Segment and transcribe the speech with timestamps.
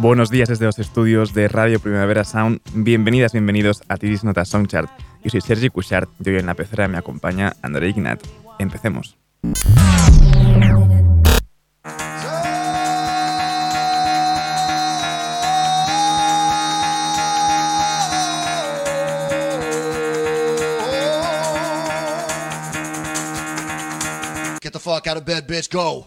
[0.00, 2.62] Buenos días desde los estudios de Radio Primavera Sound.
[2.72, 4.88] Bienvenidas, bienvenidos a Tiris Nota Songchart.
[5.22, 8.18] Yo soy Sergi Cushart y hoy en la pecera me acompaña André Ignat.
[8.58, 9.18] Empecemos.
[24.62, 26.06] Get the fuck out of bed, bitch, go.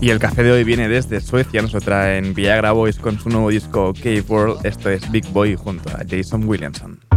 [0.00, 3.28] Y el café de hoy viene desde Suecia, nos lo traen Viagra Boys con su
[3.30, 4.64] nuevo disco Cave World.
[4.64, 7.07] Esto es Big Boy junto a Jason Williamson.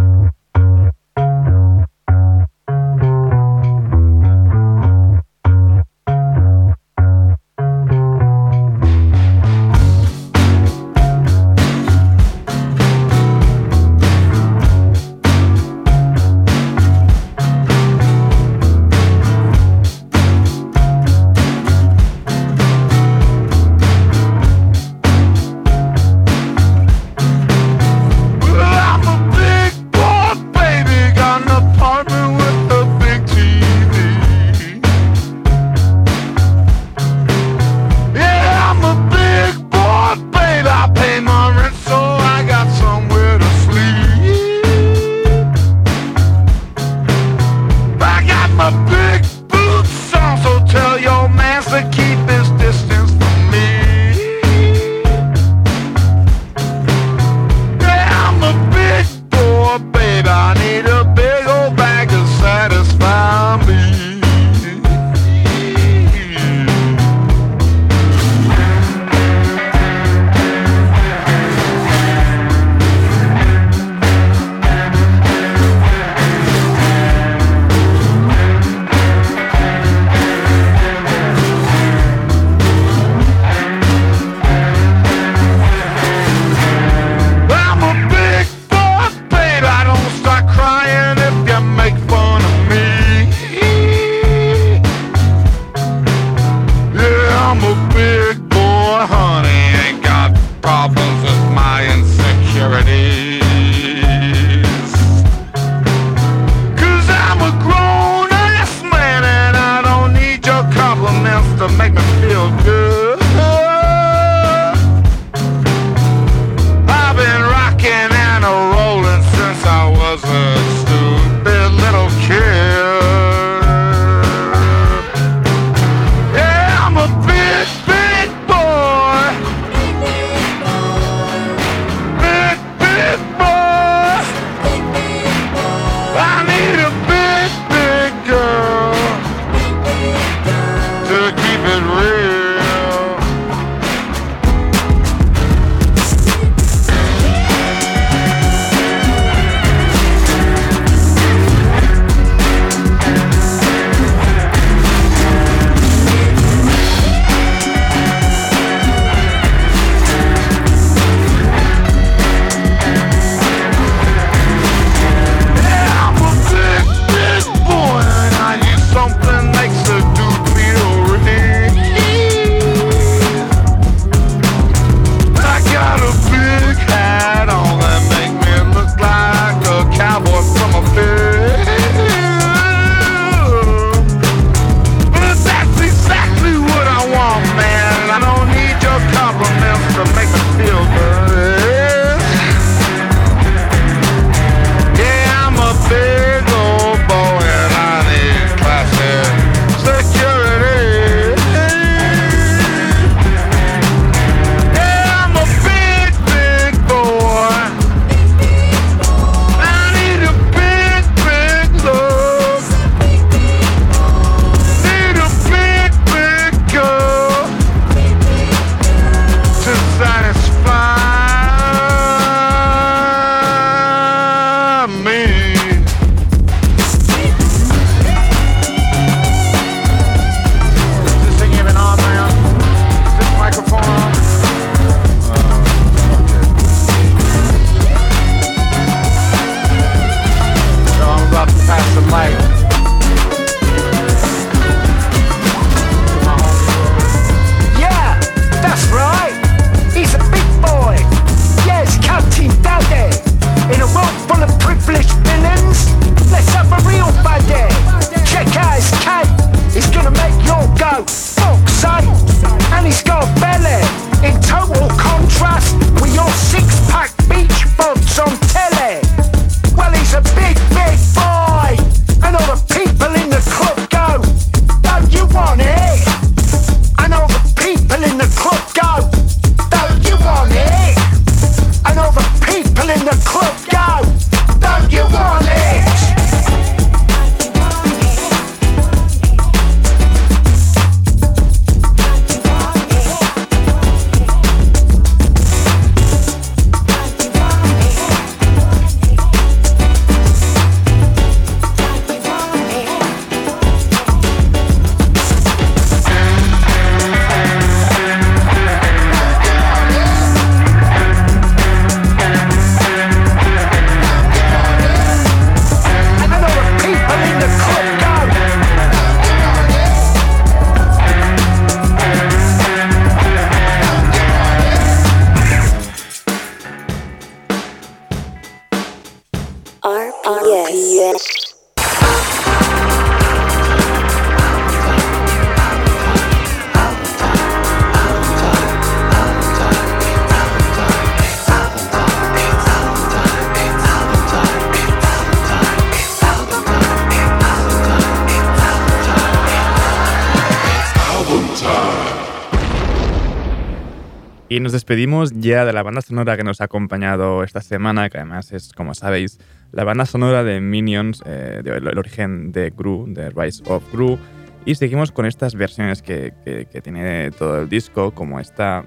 [354.71, 358.53] Nos despedimos ya de la banda sonora que nos ha acompañado esta semana, que además
[358.53, 359.37] es, como sabéis,
[359.73, 364.17] la banda sonora de Minions, eh, de, el origen de Gru, de Rise of Gru.
[364.63, 368.85] Y seguimos con estas versiones que, que, que tiene todo el disco, como esta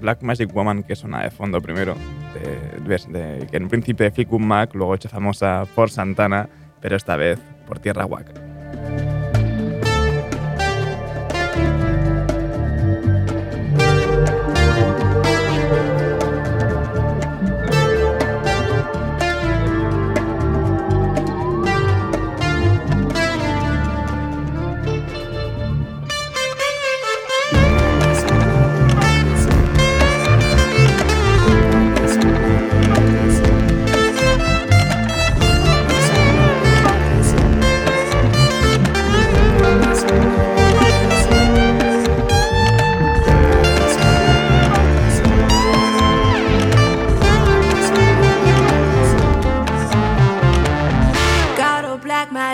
[0.00, 1.96] Black Magic Woman que suena de fondo primero,
[2.32, 6.48] de, de, que en principio de Fleetwood Mac, luego hecha famosa por Santana,
[6.80, 8.32] pero esta vez por Tierra Huaca.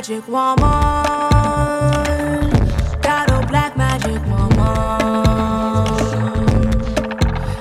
[0.09, 0.63] Magic woman.
[3.03, 4.61] Got a black magic woman.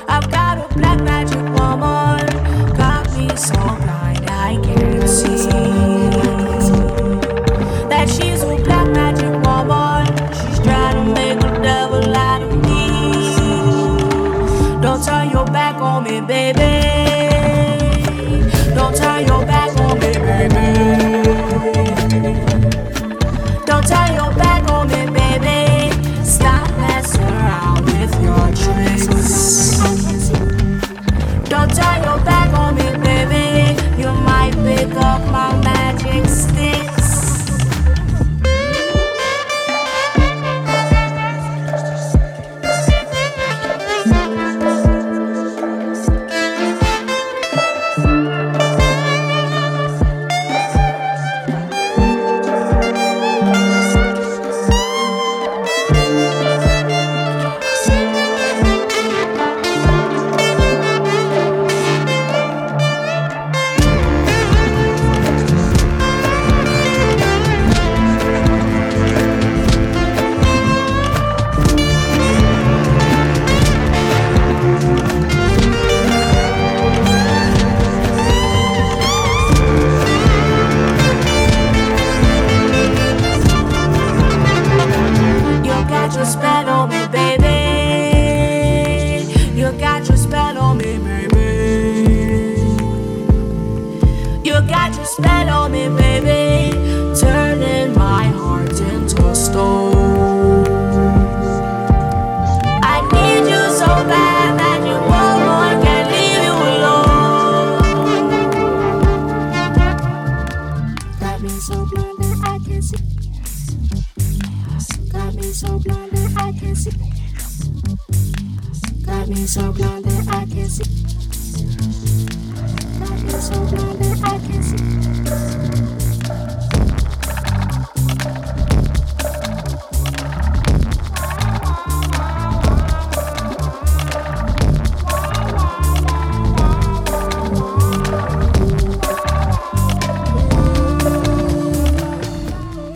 [0.07, 2.27] I've got a black magic woman.
[2.77, 6.14] Got me so blind I can't see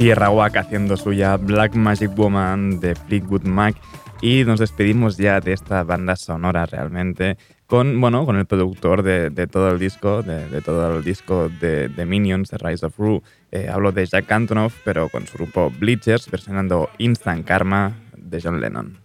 [0.10, 3.76] Tierra Huaca haciendo suya Black Magic Woman de Fleetwood Mac
[4.22, 7.38] y nos despedimos ya de esta banda sonora realmente
[7.68, 11.50] con, bueno, con el productor de, de todo el disco, de, de, todo el disco
[11.62, 13.22] de, de Minions, The Rise of Rue.
[13.52, 18.60] Eh, hablo de Jack Antonoff, pero con su grupo Bleachers, versionando Instant Karma de John
[18.60, 18.98] Lennon.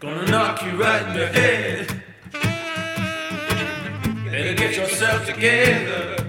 [0.00, 1.86] Gonna knock you right in the head.
[4.30, 6.21] Better get yourself together.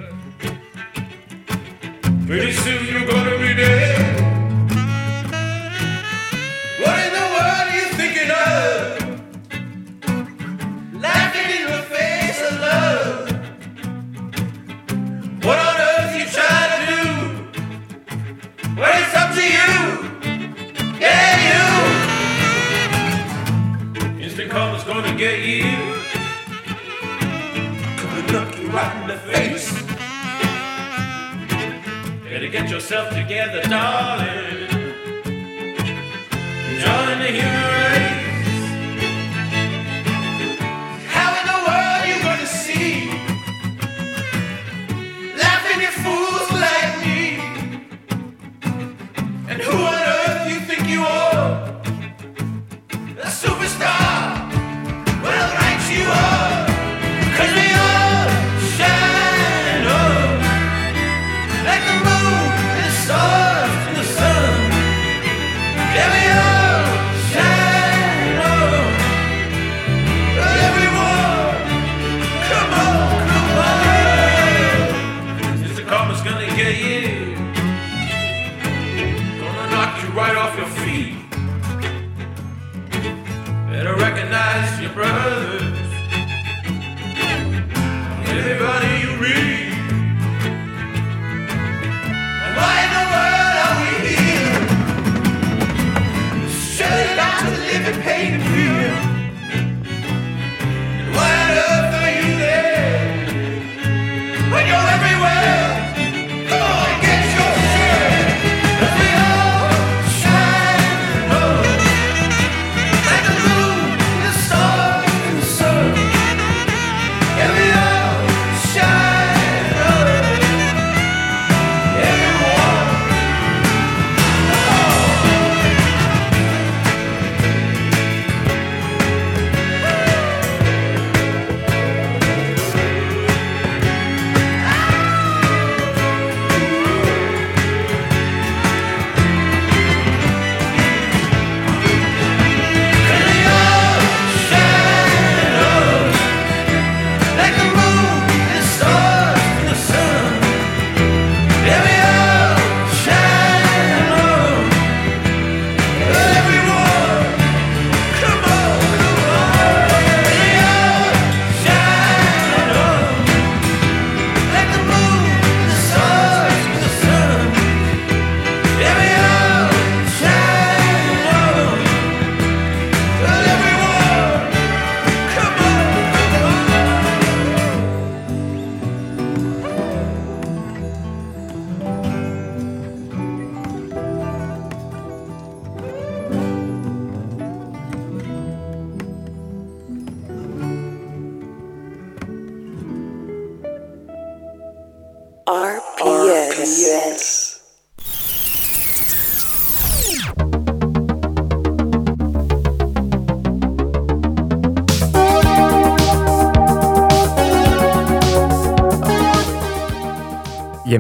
[2.26, 4.03] Pretty soon you're gonna be dead.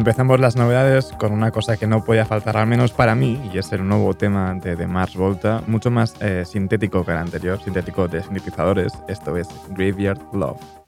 [0.03, 3.57] Empezamos las novedades con una cosa que no podía faltar, al menos para mí, y
[3.57, 7.57] es el nuevo tema de, de Mars Volta, mucho más eh, sintético que el anterior,
[7.63, 8.91] sintético de sintetizadores.
[9.07, 10.83] Esto es Graveyard Love.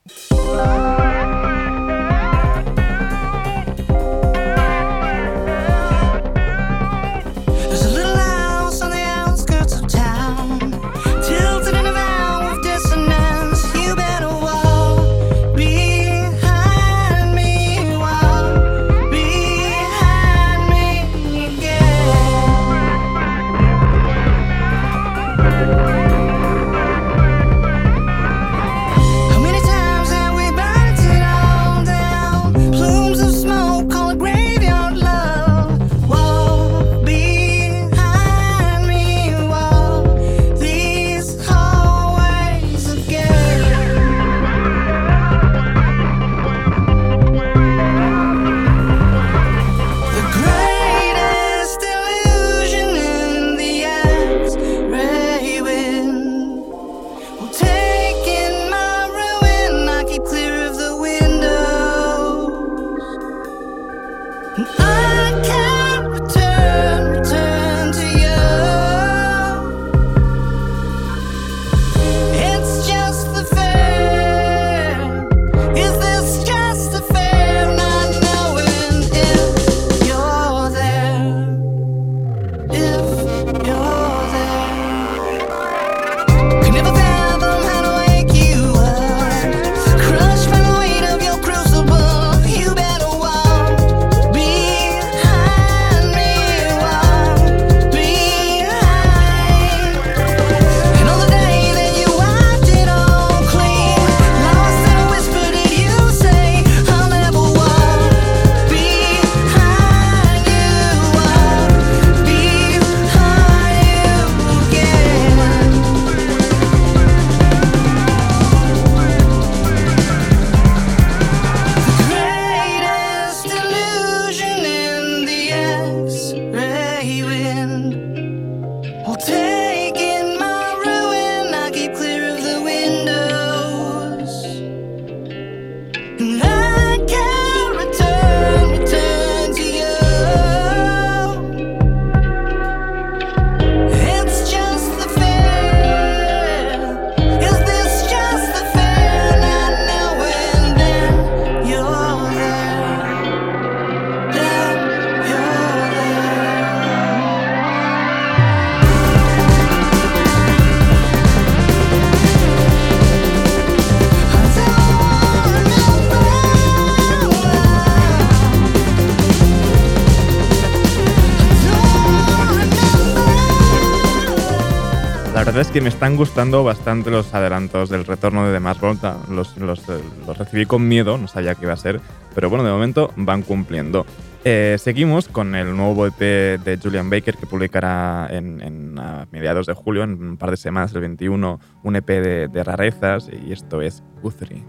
[175.85, 179.17] Me están gustando bastante los adelantos del retorno de The Mars Volta.
[179.29, 182.01] Los, los, eh, los recibí con miedo, no sabía qué iba a ser,
[182.33, 184.03] pero bueno, de momento van cumpliendo.
[184.43, 189.67] Eh, seguimos con el nuevo EP de Julian Baker que publicará en, en, a mediados
[189.67, 193.53] de julio, en un par de semanas, el 21, un EP de, de rarezas y
[193.53, 194.63] esto es Guthrie.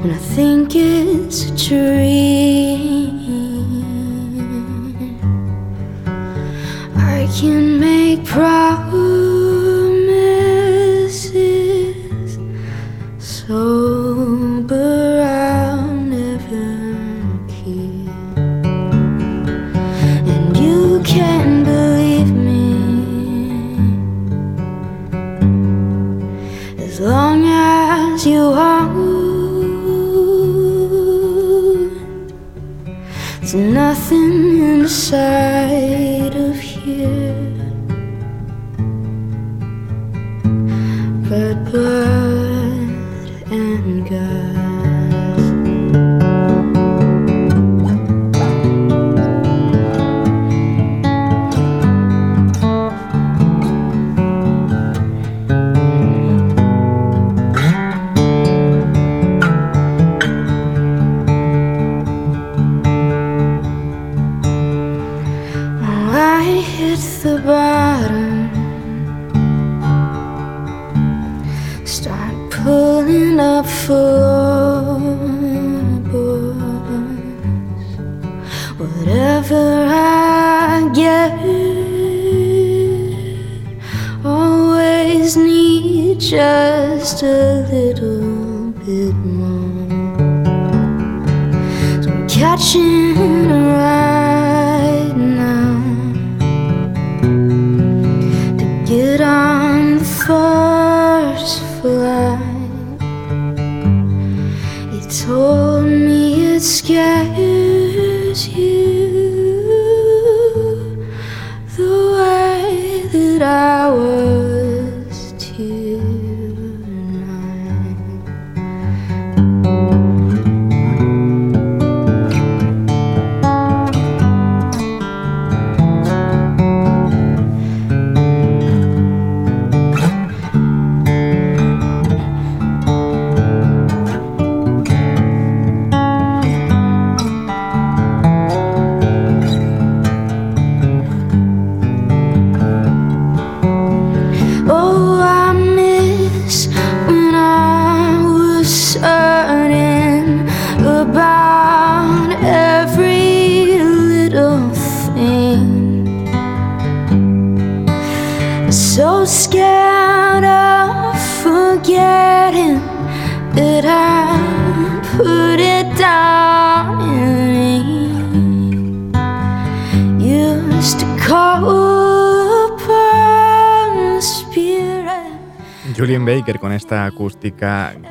[0.00, 3.20] When I think it's a dream.
[6.96, 9.09] I can make promises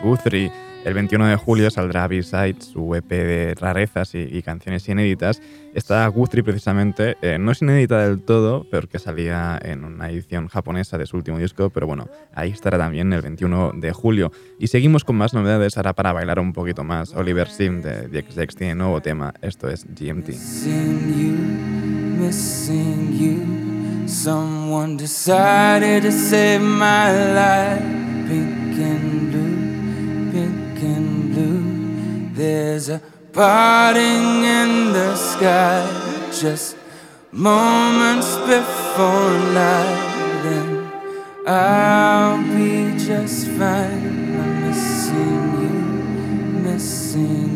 [0.03, 0.51] Guthrie.
[0.85, 5.41] El 21 de julio saldrá B-Side, su EP de rarezas y, y canciones inéditas.
[5.73, 10.97] Esta Guthrie precisamente eh, no es inédita del todo, porque salía en una edición japonesa
[10.97, 14.31] de su último disco, pero bueno, ahí estará también el 21 de julio.
[14.57, 17.13] Y seguimos con más novedades ahora para bailar un poquito más.
[17.13, 20.29] Oliver Sim de DXX tiene nuevo tema, esto es GMT.
[20.29, 24.07] Missing you, missing you.
[24.07, 27.98] Someone decided to save my life.
[28.29, 32.29] Pink and blue, pink and blue.
[32.35, 33.01] There's a
[33.33, 35.81] parting in the sky.
[36.31, 36.77] Just
[37.31, 40.91] moments before night, and
[41.47, 44.37] I'll be just fine.
[44.39, 47.48] I'm missing you, missing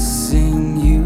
[0.00, 1.02] missing you,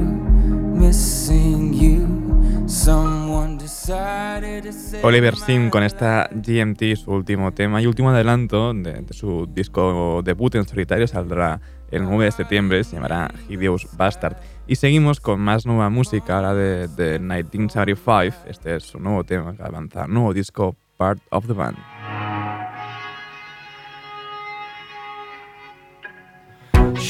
[0.78, 2.68] missing you.
[2.68, 8.72] Someone decided to say Oliver Sim con esta GMT, su último tema y último adelanto
[8.72, 13.88] de, de su disco debut en solitario, saldrá el 9 de septiembre, se llamará Hideous
[13.96, 14.36] Bastard.
[14.68, 19.56] Y seguimos con más nueva música, ahora de, de 1975, este es su nuevo tema
[19.56, 21.93] que avanza, nuevo disco, Part of the Band.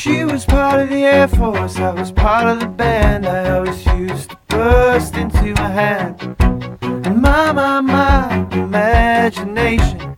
[0.04, 3.24] She was part of the Air Force, I was part of the band.
[3.24, 6.36] I always used to burst into my hand.
[6.82, 10.14] And my, my, my imagination.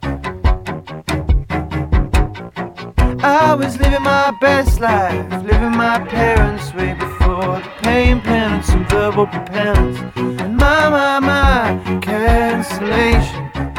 [3.23, 8.91] I was living my best life, living my parents' way before the pain, penance, and
[8.91, 10.17] verbal propellants.
[10.17, 13.76] And my, my, my cancellation.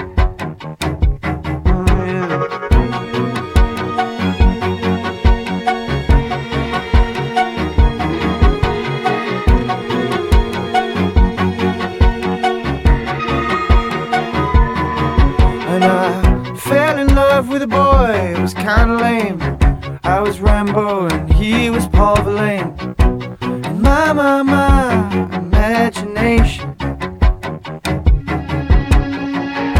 [17.59, 19.41] With a boy, it was kinda lame.
[20.03, 22.71] I was Rambo and he was Paul Verlaine.
[22.99, 26.75] And my, my, my imagination.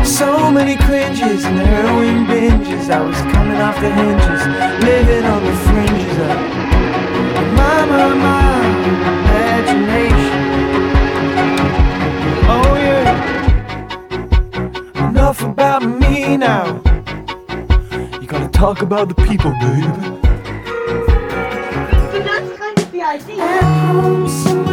[0.04, 2.90] So many cringes and heroin binges.
[2.90, 4.48] I was coming off the hinges,
[4.84, 6.38] living on the fringes of
[7.60, 8.58] my, my, my
[9.22, 10.40] imagination.
[12.56, 13.10] Oh yeah.
[15.10, 16.87] Enough about me now.
[18.58, 19.86] You gotta talk about the people, baby.
[22.12, 24.67] But that's kind of the idea.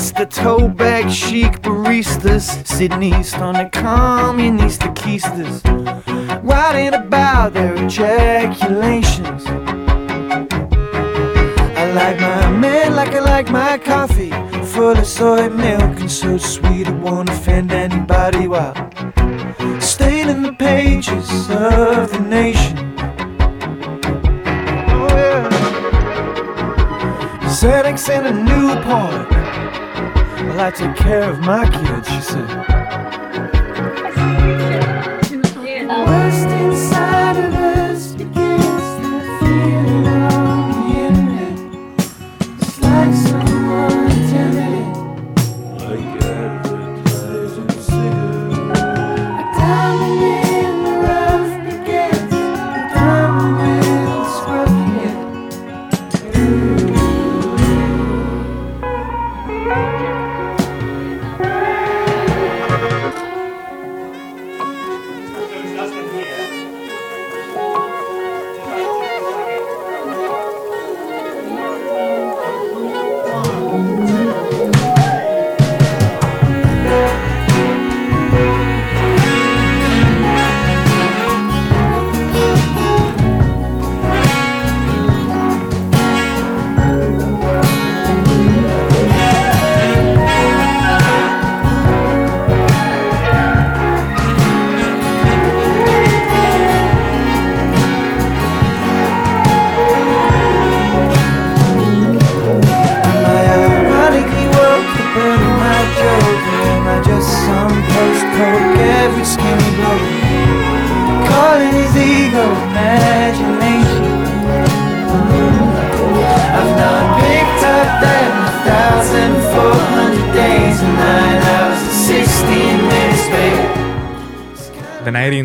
[0.00, 5.62] Vaccinista, toe bag chic baristas, sitting east on the communist keisters,
[6.42, 9.44] writing about their ejaculations.
[11.76, 14.30] I like my man like I like my coffee,
[14.64, 18.74] full of soy milk and so sweet it won't offend anybody while
[19.80, 22.78] staining the pages of the nation.
[24.88, 25.48] Oh, yeah.
[27.48, 29.30] Xanax and a Newport.
[29.30, 29.69] Well,
[30.62, 32.79] I take care of my kids, she said.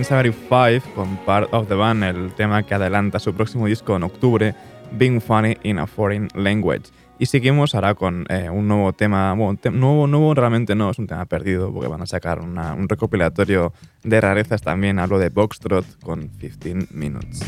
[0.09, 4.53] 1975 con Part of the Band, el tema que adelanta su próximo disco en octubre,
[4.91, 6.83] Being Funny in a Foreign Language.
[7.17, 10.99] Y seguimos ahora con eh, un nuevo tema, bueno, te- nuevo, nuevo realmente no, es
[10.99, 15.29] un tema perdido porque van a sacar una- un recopilatorio de rarezas también, hablo de
[15.29, 17.39] Boxtrot con 15 Minutes.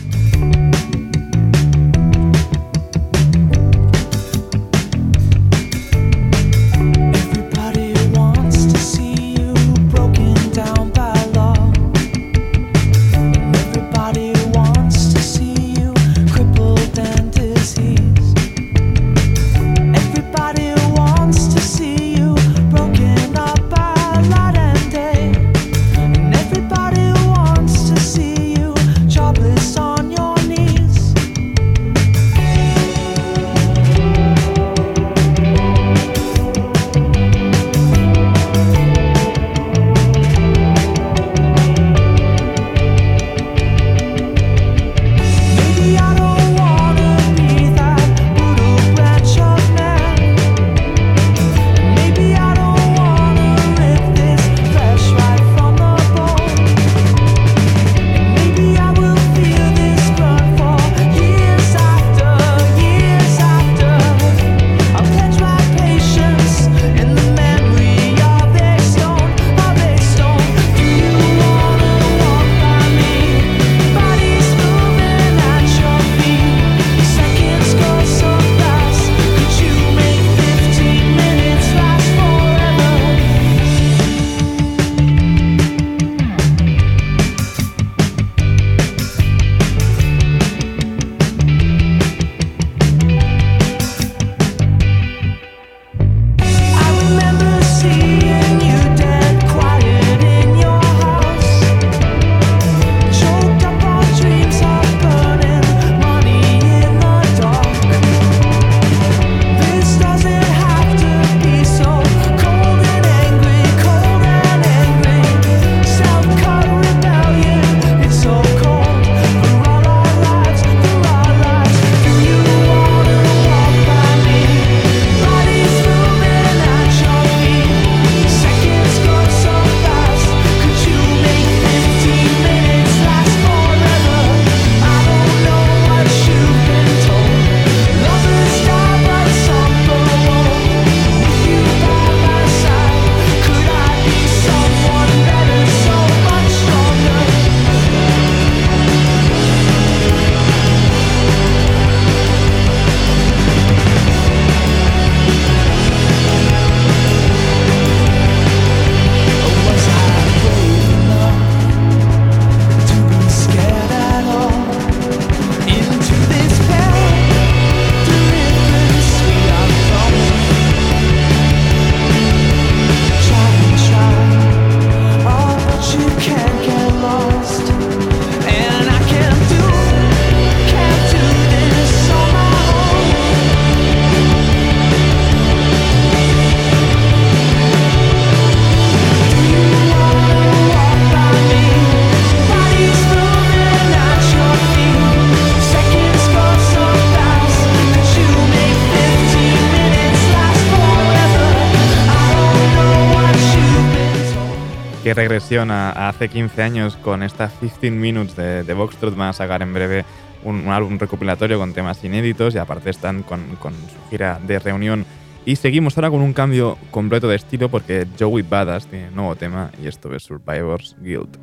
[205.17, 209.15] Regresión a, hace 15 años con esta 15 Minutes de, de Boxtrot.
[209.15, 210.05] Van a sacar en breve
[210.43, 215.05] un, álbum recopilatorio con temas inéditos y aparte están con, su gira de reunión.
[215.43, 219.71] Y seguimos ahora con un cambio completo de estilo porque Joey Badass tiene nuevo tema
[219.81, 221.35] y esto es Survivor's Guild.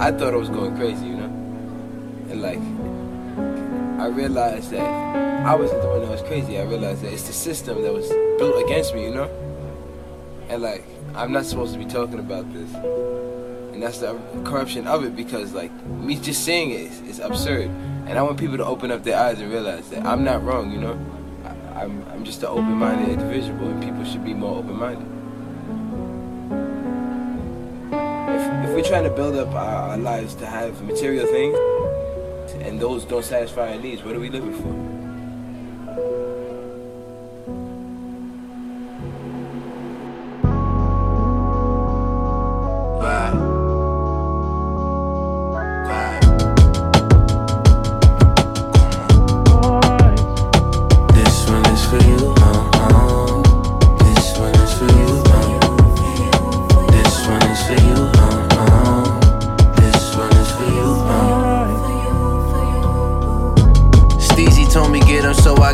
[0.00, 1.48] I thought I was going crazy, you know?
[2.30, 2.77] And
[3.98, 4.86] I realized that
[5.44, 6.56] I wasn't the one that was crazy.
[6.56, 8.08] I realized that it's the system that was
[8.38, 9.28] built against me, you know?
[10.48, 10.84] And like,
[11.16, 12.72] I'm not supposed to be talking about this.
[13.72, 17.70] And that's the corruption of it because like, me just saying it is, absurd.
[18.06, 20.70] And I want people to open up their eyes and realize that I'm not wrong,
[20.70, 20.98] you know?
[21.44, 25.06] I, I'm, I'm just an open-minded individual and people should be more open-minded.
[28.38, 31.58] if, if we're trying to build up our, our lives to have material things
[32.54, 34.98] and those don't satisfy our needs, what are we living for?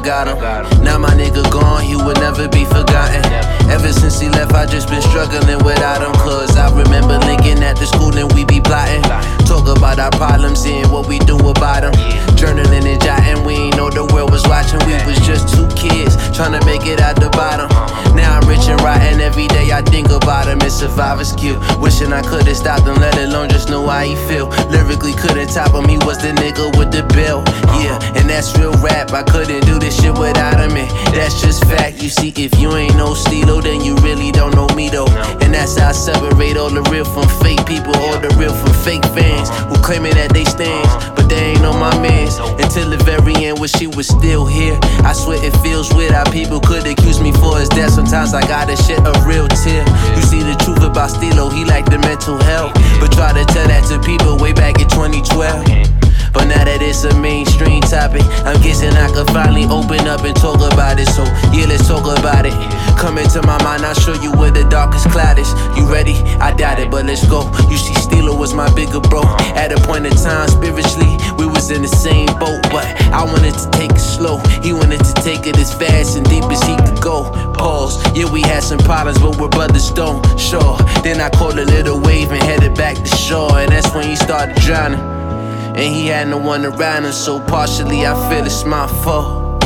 [0.05, 0.37] Got him.
[0.85, 3.25] Now my nigga gone, he will never be forgotten.
[3.73, 6.13] Ever since he left, I just been struggling without him.
[6.21, 9.03] Cause I remember linking at the school and we be plotting.
[9.49, 11.95] Talk about our problems, seeing what we do about them.
[12.37, 14.79] Journaling and jotting, we ain't know the world was watching.
[14.85, 17.69] We was just two kids trying to make it out the bottom.
[18.15, 20.59] Now rich and rotten, every day I think about him.
[20.63, 21.59] It's survivor's guilt.
[21.81, 24.49] Wishing I could've stopped him, let alone just know how he feel.
[24.71, 27.43] Lyrically couldn't top him, he was the nigga with the bill.
[27.83, 29.13] Yeah, and that's real rap.
[29.13, 32.03] I couldn't do this shit without him, and that's just fact.
[32.03, 35.11] You see, if you ain't no Stilo, then you really don't know me though.
[35.43, 38.73] And that's how I separate all the real from fake people, all the real from
[38.85, 42.39] fake fans who claiming that they stands, but they ain't on my mans.
[42.63, 44.79] Until the very end, when she was still here.
[45.05, 47.91] I swear it feels weird how people could accuse me for his death.
[47.91, 49.85] Sometimes I gotta shed a real tear.
[50.17, 52.73] You see the truth about Stilo, he like the mental health.
[53.01, 56.04] But try to tell that to people way back in 2012.
[56.35, 60.35] But now that it's a mainstream topic, I'm guessing I could finally open up and
[60.35, 61.07] talk about it.
[61.14, 61.22] So,
[61.55, 62.53] yeah, let's talk about it.
[62.99, 65.49] Come into my mind, I'll show you where the darkest cloud is.
[65.78, 66.18] You ready?
[66.43, 67.47] I doubt it, but let's go.
[67.70, 69.22] You see, Steeler was my bigger bro.
[69.55, 72.62] At a point in time, spiritually, we was in the same boat.
[72.74, 74.39] But I wanted to take it slow.
[74.62, 77.30] He wanted to take it as fast and deep as he could go.
[77.55, 78.03] Pause.
[78.16, 80.18] Yeah, we had some problems, but we're brothers, don't.
[80.39, 80.76] Sure.
[81.07, 83.59] Then I caught a little wave and headed back to shore.
[83.59, 85.14] And that's when he started drowning.
[85.77, 89.61] And he had no one around him, so partially I feel it's my fault.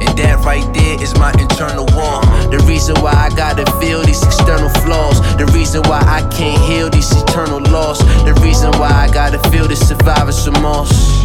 [0.00, 2.24] And that right there is my internal war.
[2.48, 5.20] The reason why I gotta feel these external flaws.
[5.36, 7.98] The reason why I can't heal these eternal loss.
[8.24, 11.22] The reason why I gotta feel this survivor's remorse.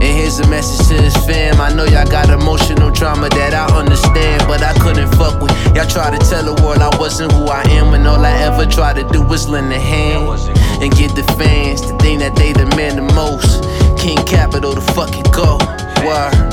[0.00, 1.60] And here's a message to his fam.
[1.60, 5.52] I know y'all got emotional trauma that I understand, but I couldn't fuck with.
[5.76, 8.64] Y'all try to tell the world I wasn't who I am when all I ever
[8.64, 12.52] tried to do was lend a hand and get the fans to think that they
[12.52, 13.62] demand the most.
[13.98, 15.58] King Capital to fucking go.
[16.04, 16.50] Word.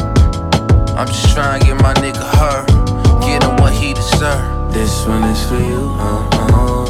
[0.98, 2.66] I'm just trying to get my nigga her,
[3.22, 4.74] get him what he deserve.
[4.74, 6.87] This one is for you, uh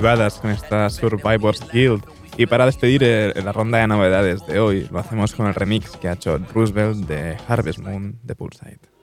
[0.00, 2.04] Con esta Survivors Guild.
[2.36, 5.96] Y para despedir eh, la ronda de novedades de hoy, lo hacemos con el remix
[5.96, 8.97] que ha hecho Roosevelt de Harvest Moon de Poolside.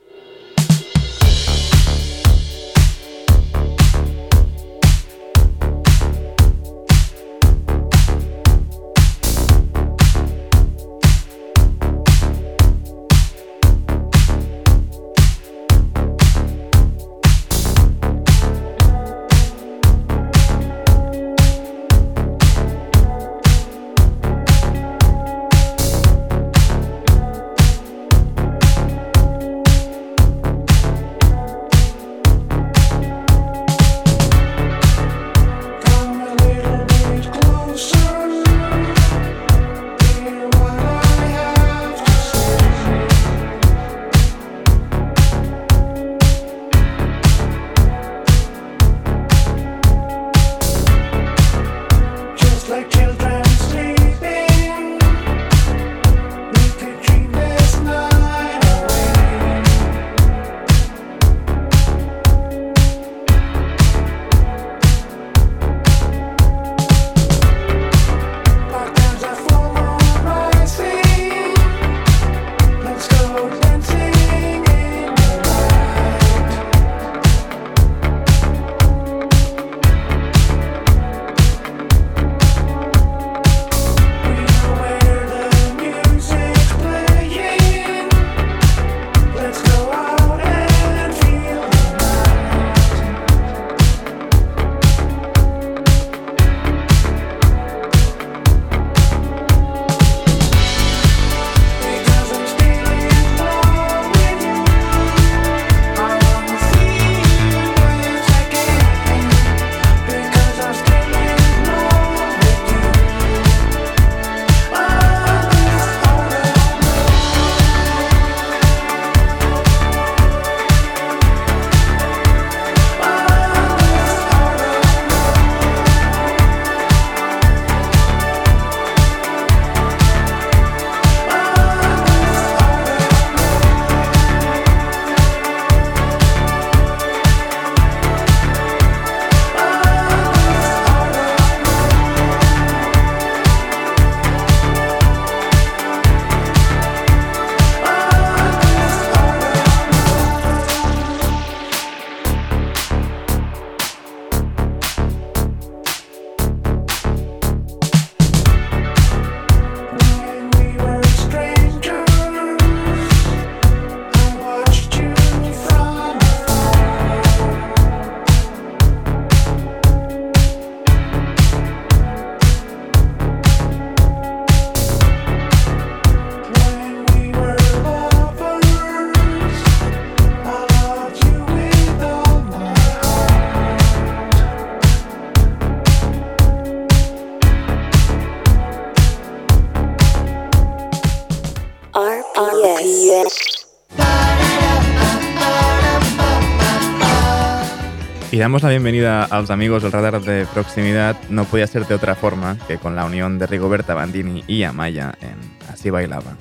[198.30, 201.16] Y damos la bienvenida a los amigos del radar de proximidad.
[201.30, 205.16] No podía ser de otra forma que con la unión de Rigoberta Bandini y Amaya
[205.20, 206.36] en Así Bailaba.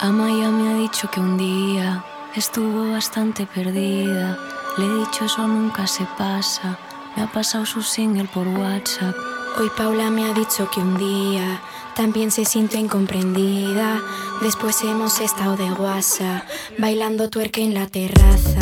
[0.00, 2.04] Amaya me ha dicho que un día
[2.34, 4.36] estuvo bastante perdida.
[4.76, 6.78] Le he dicho eso nunca se pasa.
[7.16, 9.14] Me ha pasado su single por WhatsApp.
[9.58, 11.60] Hoy Paula me ha dicho que un día
[11.96, 14.02] también se siente incomprendida.
[14.42, 16.44] Después hemos estado de guasa,
[16.78, 18.60] bailando tuerca en la terraza.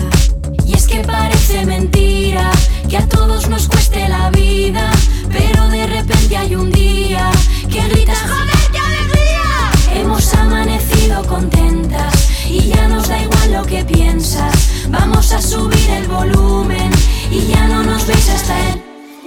[0.65, 2.51] Y es que parece mentira
[2.89, 4.91] que a todos nos cueste la vida.
[5.31, 7.31] Pero de repente hay un día
[7.71, 10.01] que gritas ¡Joder, qué alegría!
[10.01, 14.87] Hemos amanecido contentas y ya nos da igual lo que piensas.
[14.89, 16.91] Vamos a subir el volumen
[17.33, 18.85] y ya no nos veis hasta el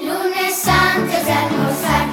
[0.07, 2.07] Lunes antes de almorzar,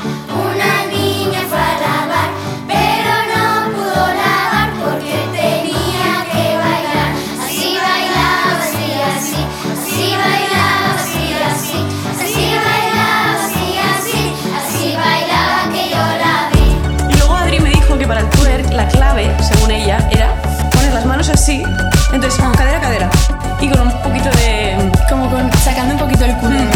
[22.24, 23.10] entonces cadera cadera
[23.60, 24.90] y con un poquito de...
[25.10, 26.70] Como con, sacando un poquito el culo, ¿no?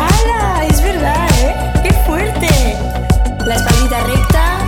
[0.00, 0.64] ¡Hala!
[0.64, 1.54] Es verdad, ¿eh?
[1.82, 2.48] ¡Qué fuerte!
[3.44, 4.60] La espaldita recta.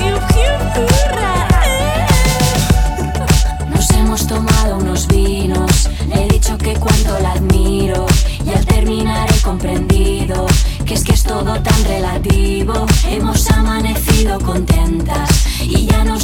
[3.74, 8.06] Nos hemos tomado unos vinos, le he dicho que cuánto la admiro
[8.44, 10.46] y al terminar he comprendido
[10.86, 12.86] que es que es todo tan relativo.
[13.06, 15.29] Hemos amanecido contentas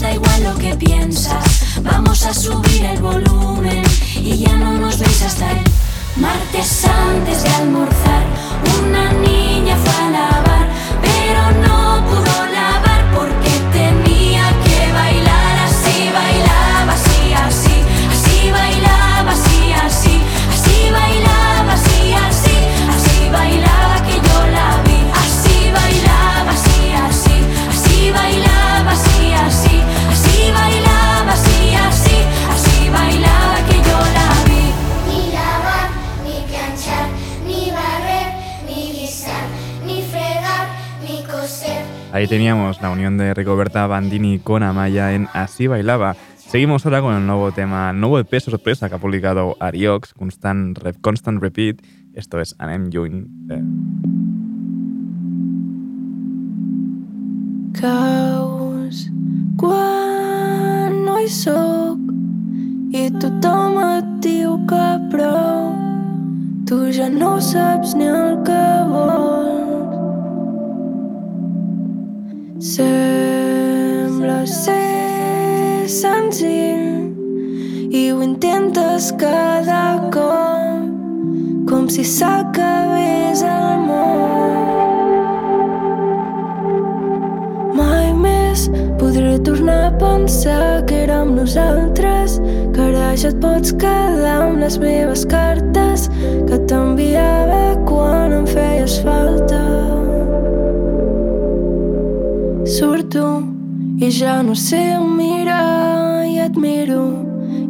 [0.07, 1.81] da igual lo que piensas.
[1.83, 3.83] Vamos a subir el volumen
[4.15, 5.65] y ya no nos veis hasta el
[6.17, 7.95] martes antes de almorzar.
[42.17, 46.17] Ahí teníamos la unión de Rigoberta Bandini con Amaya en Así Bailaba.
[46.39, 50.79] Seguimos ahora con el nuevo tema, el nuevo EP sorpresa que ha publicado Ariox, Constant,
[50.79, 51.83] Re- Constant Repeat.
[52.14, 52.89] Esto es Anem.
[52.89, 53.62] Eh,
[57.79, 59.11] Caus
[59.59, 61.29] quan no hi
[62.97, 65.77] i tothom et diu que prou
[66.64, 66.81] tu
[67.12, 68.77] no saps ni el que
[72.59, 77.13] sembla ser senzill
[77.93, 84.57] i ho intentes cada cop com si s'acabés el món
[87.77, 92.41] Mai més podré tornar a pensar que érem nosaltres,
[92.73, 96.09] que ara ja et pots quedar amb les meves cartes
[96.49, 99.86] que t'enviava quan em feies falta.
[102.67, 103.43] Surto
[104.01, 107.05] i ja no sé on mirar i et miro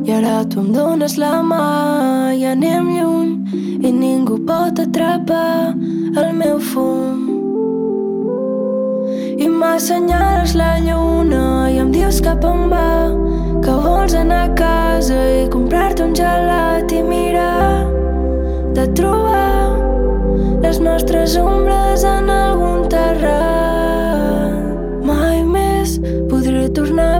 [0.08, 3.34] i ara tu em dones la mà i anem lluny
[3.84, 5.74] i ningú pot atrapar
[6.22, 7.20] el meu fum.
[9.36, 11.44] I m'assenyales la lluna
[11.74, 13.12] i em dius cap on va
[13.60, 17.84] que vols anar a casa i comprar-te un gelat i mirar
[18.80, 19.76] de trobar
[20.64, 22.25] les nostres ombres en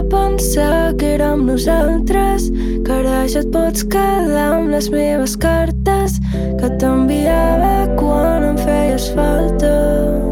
[0.03, 2.49] pensar que érem nosaltres
[2.85, 9.11] que ara ja et pots quedar amb les meves cartes que t'enviava quan em feies
[9.17, 10.26] falta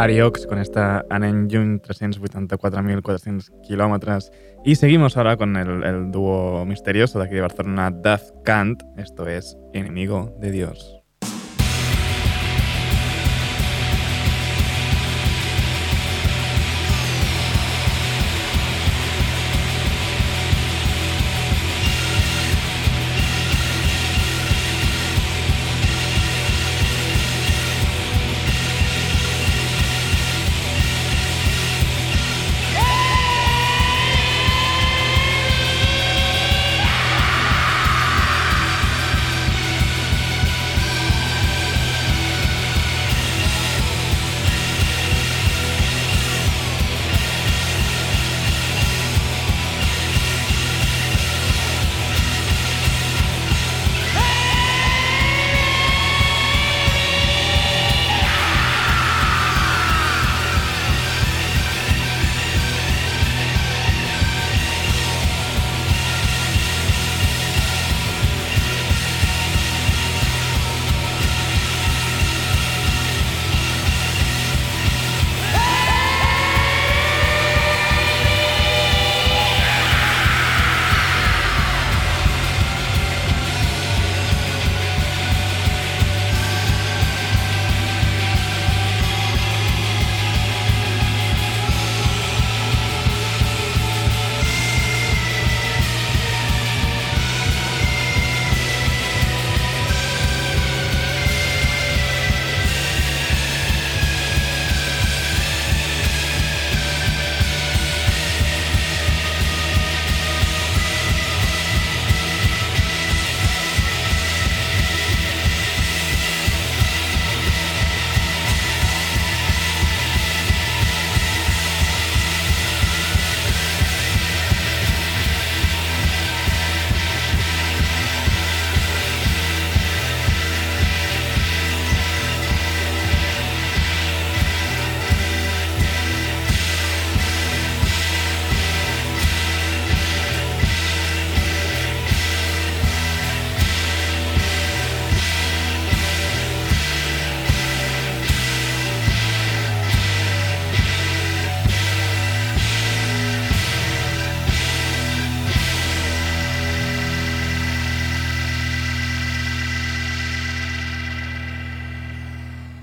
[0.00, 4.32] Ariox con esta Anenjun 384.400 kilómetros.
[4.64, 8.82] Y seguimos ahora con el, el dúo misterioso de aquí de Barcelona, Daft Kant.
[8.96, 10.99] Esto es Enemigo de Dios.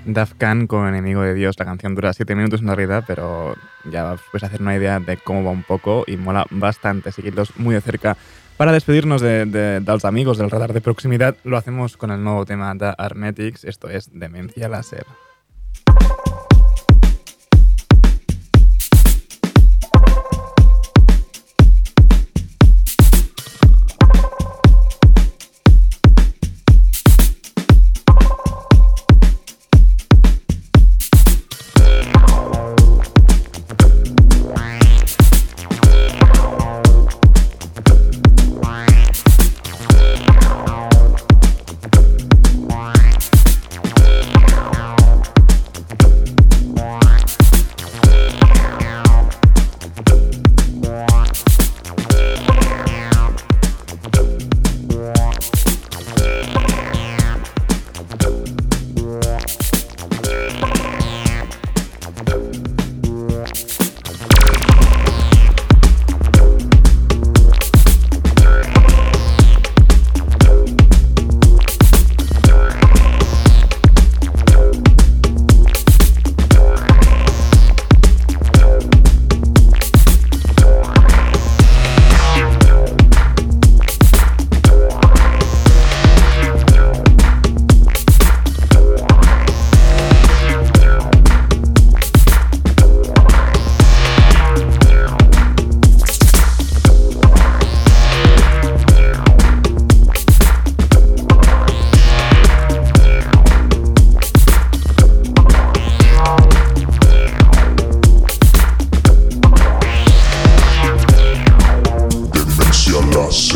[0.08, 1.56] Daft Khan con Enemigo de Dios.
[1.60, 3.56] La canción dura 7 minutos en realidad, pero
[3.92, 7.58] ya os puedes hacer una idea de cómo va un poco y mola bastante seguirlos
[7.58, 8.18] muy de cerca.
[8.56, 12.24] Para despedirnos de, de, de los amigos del radar de proximidad, lo hacemos con el
[12.24, 15.06] nuevo tema de Armetics, esto es Demencia Láser.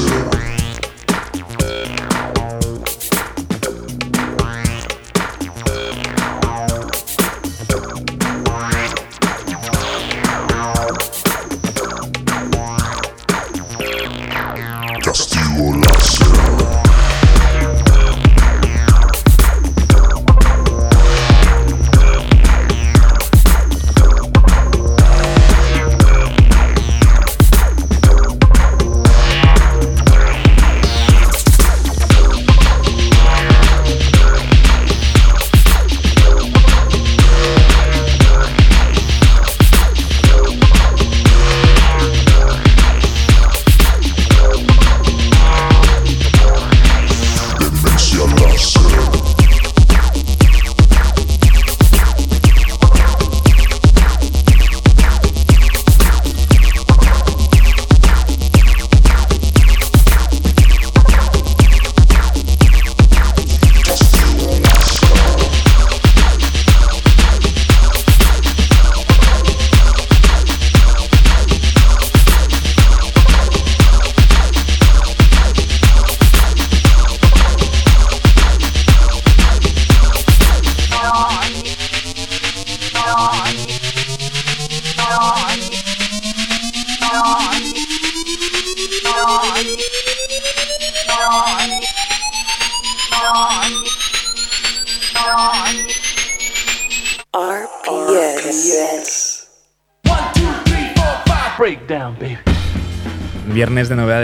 [0.02, 0.51] Sure.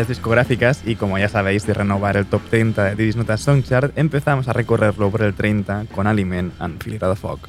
[0.08, 4.48] Discográficas y como ya sabéis de renovar el top 30 de Diddy's Notas Songchart, empezamos
[4.48, 7.40] a recorrerlo por el 30 con Aliment and Out of Fog.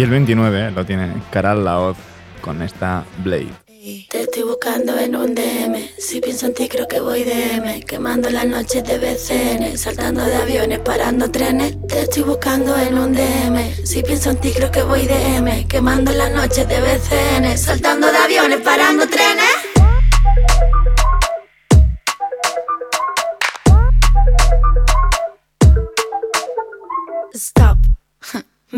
[0.00, 1.98] Y el 29 lo tiene Caral Laoz
[2.40, 3.52] con esta Blade.
[4.08, 5.76] Te estoy buscando en un DM.
[5.98, 7.82] Si pienso en ti, creo que voy DM.
[7.82, 9.76] Quemando las noches de BCN.
[9.76, 11.76] Saltando de aviones, parando trenes.
[11.86, 13.84] Te estoy buscando en un DM.
[13.84, 15.68] Si pienso en ti, creo que voy DM.
[15.68, 17.58] Quemando las noches de BCN.
[17.58, 19.19] Saltando de aviones, parando trenes.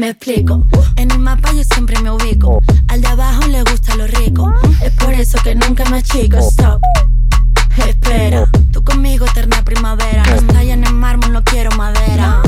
[0.02, 0.66] Me explico.
[0.96, 2.60] En el mapa yo siempre me ubico.
[2.88, 4.52] Al de abajo le gusta lo rico.
[4.82, 6.38] Es por eso que nunca me achico.
[6.38, 6.82] Stop.
[7.86, 8.50] Espera.
[8.72, 10.24] Tú conmigo eterna primavera.
[10.24, 12.42] No estalla en el mármol, no quiero madera.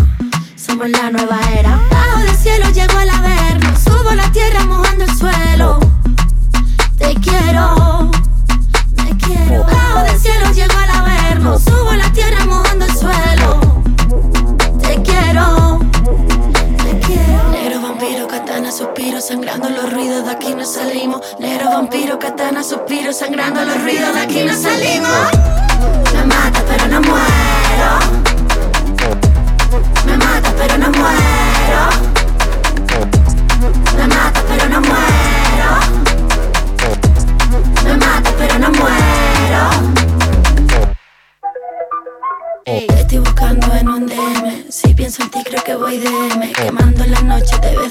[0.57, 1.81] Somos la nueva era.
[1.93, 3.73] Bajo del cielo llego al averno.
[3.79, 5.79] Subo la tierra mojando el suelo.
[6.99, 7.84] Te quiero.
[19.35, 21.21] Sangrando los ruidos de aquí no salimos.
[21.41, 25.11] Negro vampiro, katana, suspiro, sangrando los ruidos de aquí no salimos.
[26.15, 27.91] Me mata pero no muero.
[30.07, 31.83] Me mata pero no muero.
[33.97, 35.71] Me mata pero no muero.
[37.85, 39.63] Me mata pero no muero.
[42.65, 44.71] Te estoy buscando en un DM.
[44.71, 46.53] Si pienso en ti, creo que voy DM.
[46.53, 47.84] Quemando las noches de BCN.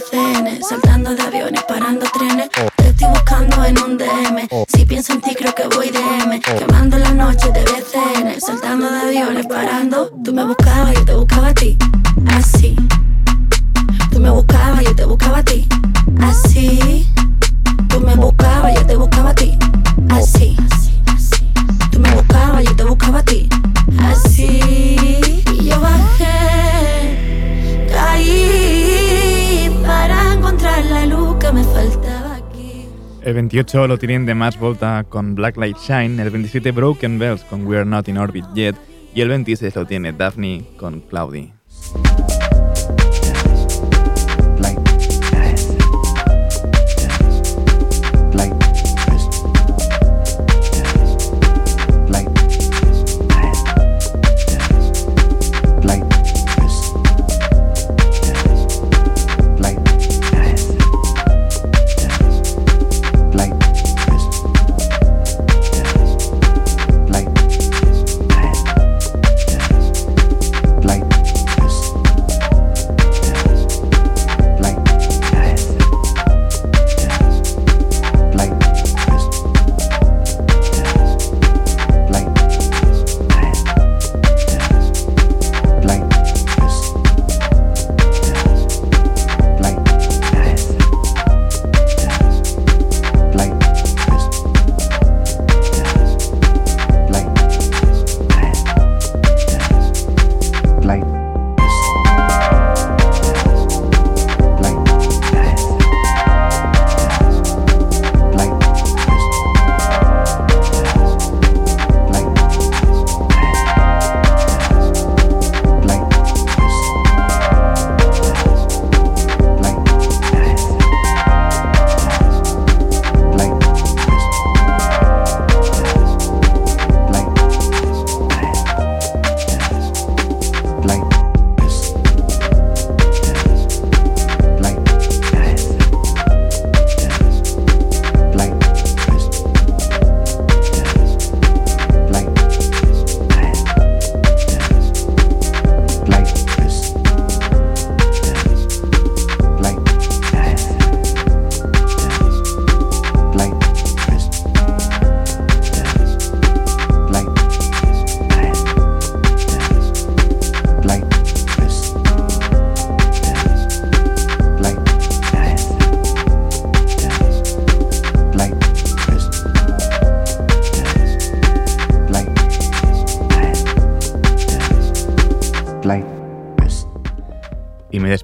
[33.74, 37.66] 28 lo tienen de más Volta con Black Light Shine, el 27 Broken Bells con
[37.66, 38.76] We're Not in Orbit Yet
[39.16, 41.52] y el 26 lo tiene Daphne con Cloudy.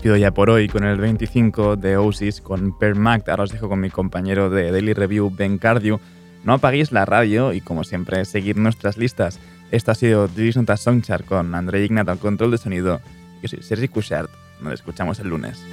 [0.10, 3.30] Despido ya por hoy con el 25 de Oasis con Per Mac.
[3.30, 6.00] Ahora os dejo con mi compañero de Daily Review, Ben Cardio.
[6.44, 9.40] No apaguéis la radio y, como siempre, seguid nuestras listas.
[9.70, 13.02] Esto ha sido Division Songchart con André Ignat al control de sonido.
[13.44, 14.32] Yo soy Sergi Cushart.
[14.62, 15.64] Nos escuchamos el lunes.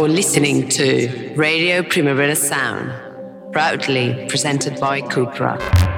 [0.00, 2.90] You're listening to Radio Primavera Sound,
[3.52, 5.89] proudly presented by Cupra.